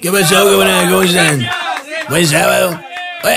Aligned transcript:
¿Qué 0.00 0.10
pasó? 0.10 0.44
¿Cómo 0.44 1.02
están? 1.02 1.46
Buen 2.08 2.26
sábado. 2.26 2.80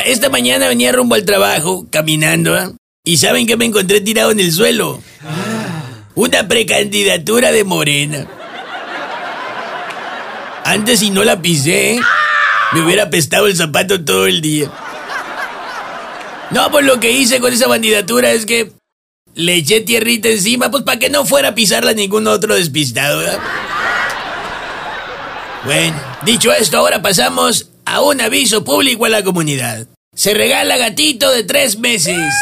Esta 0.06 0.29
mañana 0.29 0.69
venía 0.69 0.93
rumbo 0.93 1.15
al 1.15 1.25
trabajo, 1.25 1.85
caminando, 1.91 2.55
¿ah? 2.55 2.71
¿Y 3.03 3.17
saben 3.17 3.45
que 3.45 3.57
me 3.57 3.65
encontré 3.65 3.99
tirado 3.99 4.31
en 4.31 4.39
el 4.39 4.51
suelo? 4.51 5.02
Una 6.15 6.47
precandidatura 6.47 7.52
de 7.52 7.65
Morena. 7.65 8.28
Antes 10.63 10.99
si 10.99 11.10
no 11.10 11.26
la 11.26 11.41
pisé, 11.41 11.99
me 12.72 12.82
hubiera 12.82 13.04
apestado 13.04 13.48
el 13.48 13.58
zapato 13.58 14.06
todo 14.06 14.26
el 14.28 14.40
día. 14.40 14.72
No, 16.52 16.71
pues 16.71 16.86
lo 16.86 16.98
que 17.02 17.11
hice 17.11 17.41
con 17.41 17.52
esa 17.52 17.68
candidatura 17.68 18.32
es 18.32 18.45
que 18.45 18.71
le 19.36 19.55
eché 19.55 19.82
tierrita 19.82 20.30
encima, 20.30 20.71
pues 20.71 20.84
para 20.84 21.00
que 21.00 21.09
no 21.09 21.25
fuera 21.25 21.50
a 21.50 21.55
pisarla 21.55 21.91
ningún 21.93 22.27
otro 22.27 22.55
despistado, 22.55 23.20
¿verdad? 23.20 23.39
Bueno, 25.66 25.95
dicho 26.25 26.52
esto, 26.52 26.77
ahora 26.77 27.02
pasamos 27.02 27.70
a 27.86 28.02
un 28.02 28.20
aviso 28.20 28.66
público 28.66 29.05
a 29.05 29.09
la 29.09 29.23
comunidad. 29.23 29.88
Se 30.13 30.34
regala 30.34 30.77
gatito 30.77 31.31
de 31.31 31.44
tres 31.45 31.80
meses. 31.80 32.34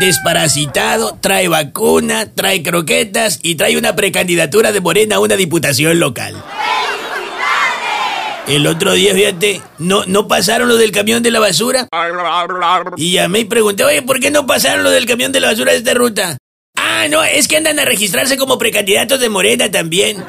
Desparasitado, 0.00 1.16
trae 1.20 1.46
vacuna, 1.46 2.32
trae 2.34 2.64
croquetas 2.64 3.38
y 3.42 3.54
trae 3.54 3.78
una 3.78 3.94
precandidatura 3.94 4.72
de 4.72 4.80
Morena 4.80 5.16
a 5.16 5.20
una 5.20 5.36
diputación 5.36 6.00
local. 6.00 6.42
El 8.48 8.66
otro 8.66 8.92
día, 8.92 9.14
fíjate, 9.14 9.62
no, 9.78 10.04
no 10.06 10.26
pasaron 10.26 10.68
lo 10.68 10.76
del 10.76 10.90
camión 10.90 11.22
de 11.22 11.30
la 11.30 11.38
basura. 11.38 11.88
Y 12.96 13.12
llamé 13.12 13.40
y 13.40 13.44
pregunté, 13.44 13.84
oye, 13.84 14.02
¿por 14.02 14.18
qué 14.18 14.32
no 14.32 14.46
pasaron 14.46 14.82
lo 14.82 14.90
del 14.90 15.06
camión 15.06 15.30
de 15.30 15.40
la 15.40 15.48
basura 15.48 15.72
de 15.72 15.78
esta 15.78 15.94
ruta? 15.94 16.36
Ah, 16.76 17.06
no, 17.08 17.22
es 17.22 17.46
que 17.46 17.56
andan 17.56 17.78
a 17.78 17.84
registrarse 17.84 18.36
como 18.36 18.58
precandidatos 18.58 19.20
de 19.20 19.28
Morena 19.28 19.70
también. 19.70 20.24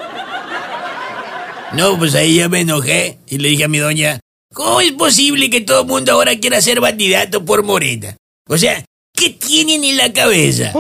No, 1.74 1.98
pues 1.98 2.16
ahí 2.16 2.36
ya 2.36 2.50
me 2.50 2.62
enojé 2.62 3.20
y 3.28 3.38
le 3.38 3.50
dije 3.50 3.66
a 3.66 3.68
mi 3.68 3.80
doña, 3.80 4.20
¿cómo 4.54 4.82
es 4.82 4.92
posible 4.94 5.50
que 5.50 5.62
todo 5.62 5.82
el 5.82 5.88
mundo 5.88 6.14
ahora 6.14 6.38
quiera 6.40 6.62
ser 6.62 6.80
candidato 6.80 7.44
por 7.44 7.64
Morena? 7.64 8.16
O 8.48 8.58
sea, 8.58 8.86
¿qué 9.16 9.32
tienen 9.32 9.84
en 9.84 9.98
la 9.98 10.14
cabeza? 10.14 10.74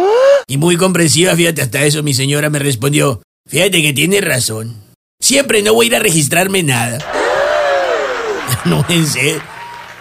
Y 0.47 0.57
muy 0.57 0.77
comprensiva, 0.77 1.35
fíjate, 1.35 1.61
hasta 1.61 1.83
eso 1.83 2.03
mi 2.03 2.13
señora 2.13 2.49
me 2.49 2.59
respondió, 2.59 3.21
fíjate 3.47 3.81
que 3.81 3.93
tiene 3.93 4.21
razón. 4.21 4.83
Siempre 5.19 5.61
no 5.61 5.73
voy 5.73 5.87
a 5.87 5.87
ir 5.87 5.95
a 5.95 5.99
registrarme 5.99 6.63
nada. 6.63 6.99
no 8.65 8.85
serio. 8.87 9.41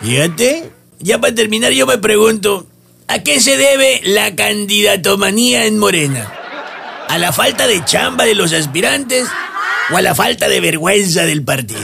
Fíjate, 0.03 0.71
ya 0.99 1.21
para 1.21 1.35
terminar 1.35 1.73
yo 1.73 1.87
me 1.87 1.99
pregunto, 1.99 2.67
¿a 3.09 3.21
qué 3.23 3.41
se 3.41 3.57
debe 3.57 4.03
la 4.05 4.37
candidatomanía 4.37 5.65
en 5.65 5.79
Morena? 5.79 6.33
¿A 7.09 7.19
la 7.19 7.33
falta 7.33 7.67
de 7.67 7.85
chamba 7.85 8.25
de 8.25 8.35
los 8.35 8.53
aspirantes 8.53 9.27
o 9.91 9.97
a 9.97 10.03
la 10.03 10.15
falta 10.15 10.49
de 10.49 10.61
vergüenza 10.61 11.25
del 11.25 11.45
partido? 11.45 11.81